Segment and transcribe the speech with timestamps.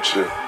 [0.00, 0.43] future.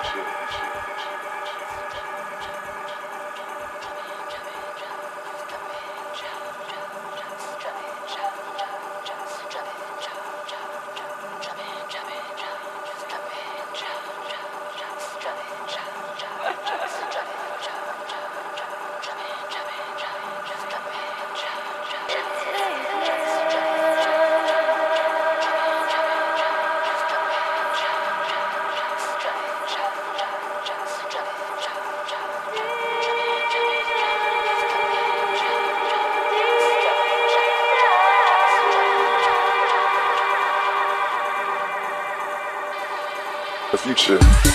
[43.76, 44.45] The future.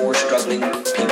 [0.00, 1.11] Poor, struggling people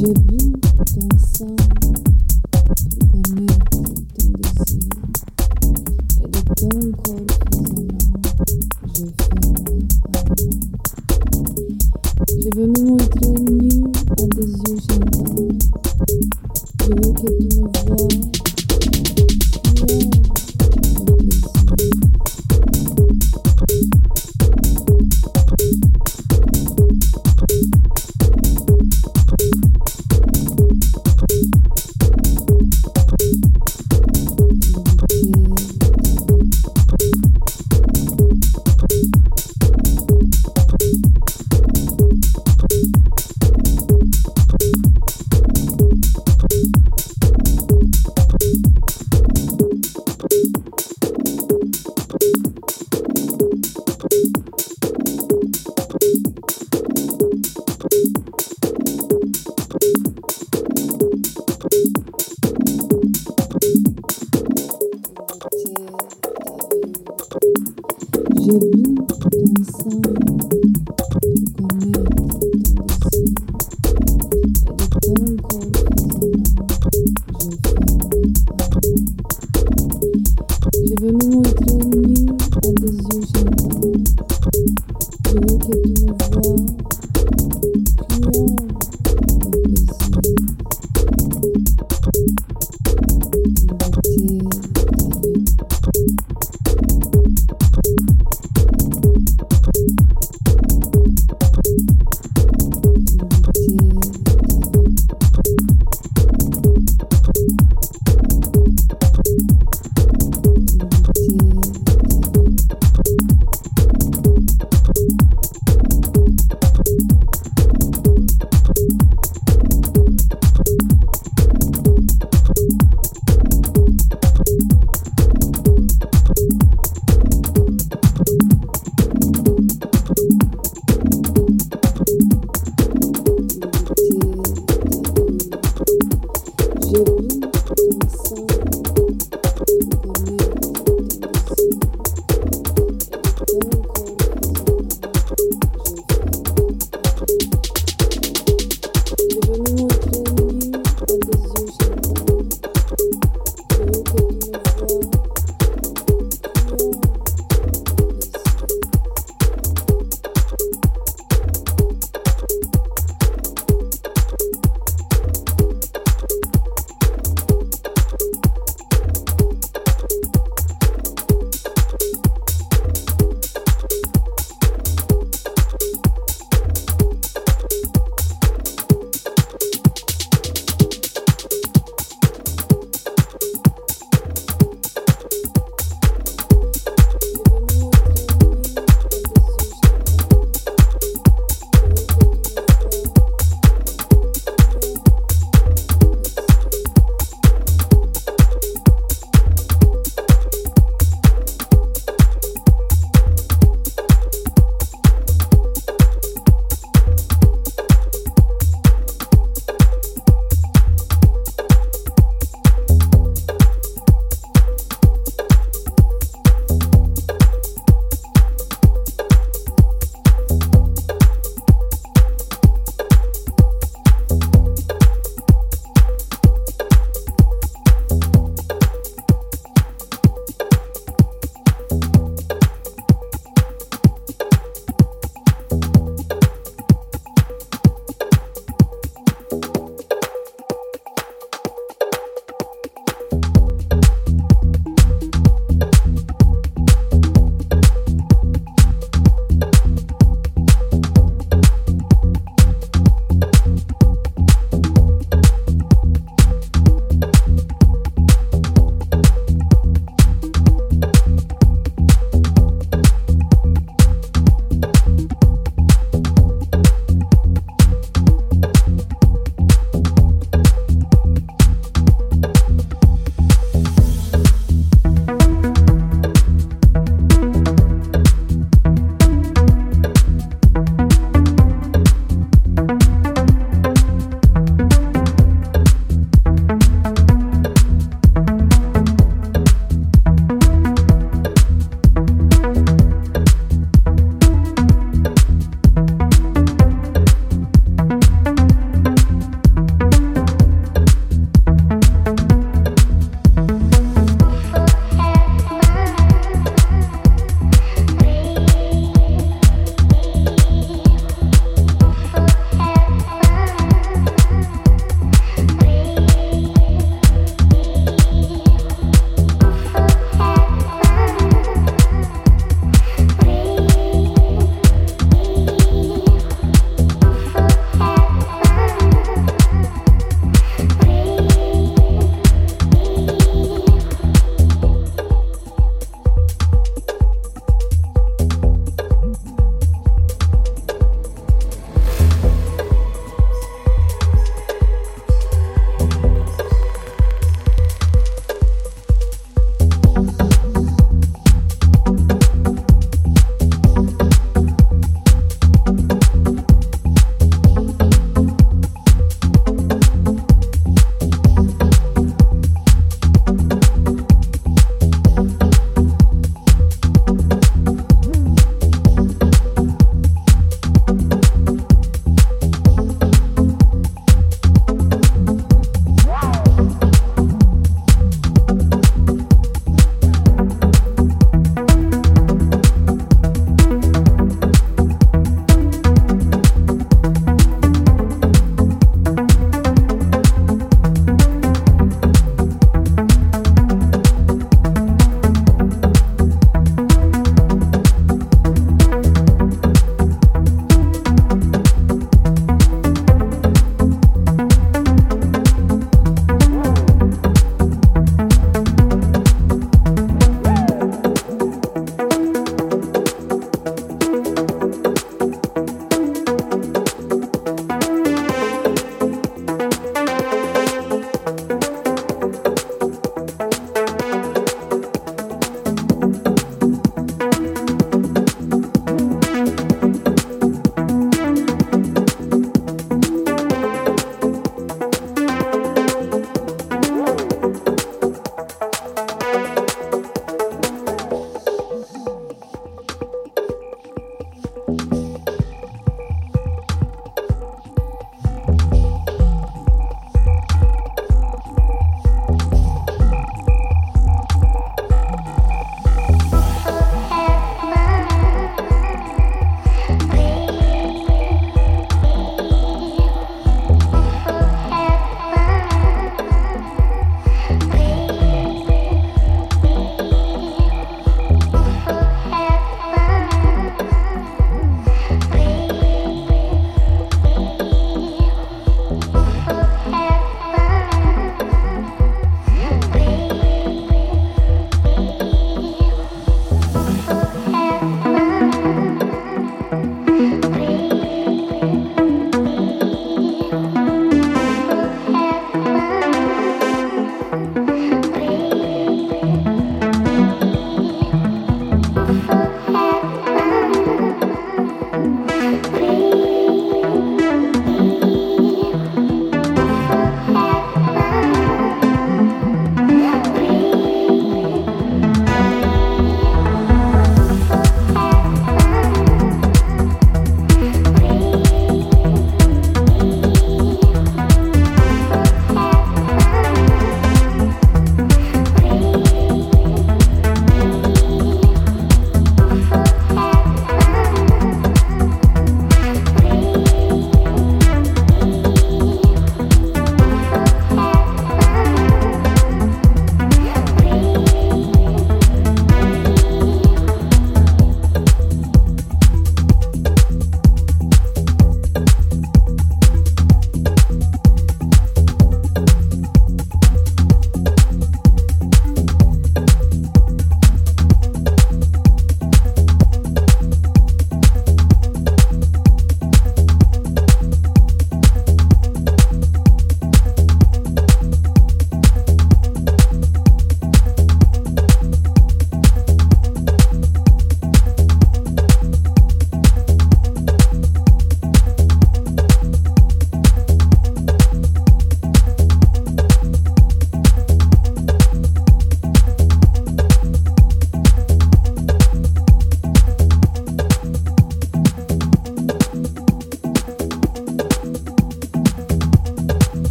[0.00, 0.52] Je boue
[0.84, 2.17] ton sang.